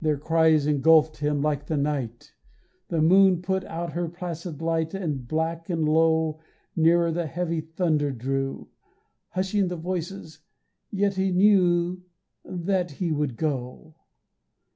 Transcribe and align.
Their 0.00 0.18
cries 0.18 0.66
engulfed 0.66 1.18
him 1.18 1.40
like 1.40 1.66
the 1.66 1.76
night, 1.76 2.34
The 2.88 3.00
moon 3.00 3.40
put 3.40 3.62
out 3.66 3.92
her 3.92 4.08
placid 4.08 4.60
light 4.60 4.94
And 4.94 5.28
black 5.28 5.70
and 5.70 5.88
low 5.88 6.40
Nearer 6.74 7.12
the 7.12 7.28
heavy 7.28 7.60
thunder 7.60 8.10
drew, 8.10 8.66
Hushing 9.28 9.68
the 9.68 9.76
voices... 9.76 10.40
yet 10.90 11.14
he 11.14 11.30
knew 11.30 12.02
That 12.44 12.90
he 12.98 13.12
would 13.12 13.36
go. 13.36 13.94